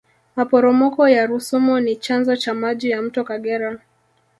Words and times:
maporomoko 0.35 1.01
ya 1.15 1.23
rusumo 1.29 1.75
ni 1.79 1.95
chanzo 1.95 2.35
cha 2.35 2.53
maji 2.53 2.89
ya 2.89 3.01
mto 3.01 3.23
kagera 3.23 3.79